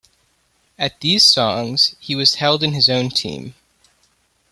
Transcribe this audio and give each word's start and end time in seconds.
At 0.79 0.99
these 0.99 1.23
songs, 1.23 1.95
he 1.99 2.15
was 2.15 2.33
held 2.41 2.63
in 2.63 2.73
his 2.73 2.89
own 2.89 3.09
team. 3.11 3.53